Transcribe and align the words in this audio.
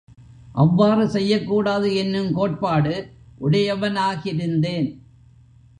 அவ்வாறு 0.53 1.09
செய்யக்கூடாது 1.09 1.95
என்னும் 1.95 2.33
கோட்பாடு 2.33 2.95
உடையவனாகிருந்தேன். 3.41 4.89